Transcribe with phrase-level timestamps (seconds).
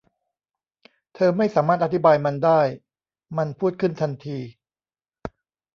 [1.13, 2.61] เธอไม่สามารถอธิบายมันได้
[3.37, 4.39] มันพูดขึ้นทันที